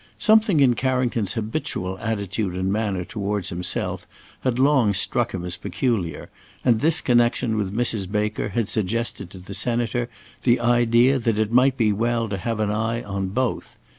Something 0.17 0.61
in 0.61 0.73
Carrington's 0.73 1.33
habitual 1.33 1.99
attitude 1.99 2.55
and 2.55 2.73
manner 2.73 3.05
towards 3.05 3.49
himself 3.49 4.07
had 4.39 4.57
long 4.57 4.95
struck 4.95 5.31
him 5.31 5.45
as 5.45 5.57
peculiar, 5.57 6.31
and 6.65 6.79
this 6.79 7.01
connection 7.01 7.55
with 7.55 7.71
Mrs. 7.71 8.11
Baker 8.11 8.49
had 8.49 8.67
suggested 8.67 9.29
to 9.29 9.37
the 9.37 9.53
Senator 9.53 10.09
the 10.41 10.59
idea 10.59 11.19
that 11.19 11.37
it 11.37 11.51
might 11.51 11.77
be 11.77 11.91
well 11.93 12.27
to 12.29 12.37
have 12.37 12.59
an 12.59 12.71
eye 12.71 13.03
on 13.03 13.27
both. 13.27 13.77